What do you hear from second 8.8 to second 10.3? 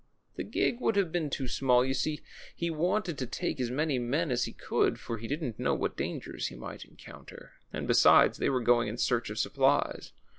in search of supplies.